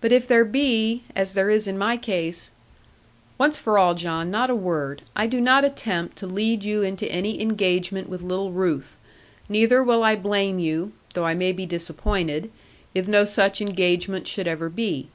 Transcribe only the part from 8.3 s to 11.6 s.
Ruth; neither will I blame you (though I may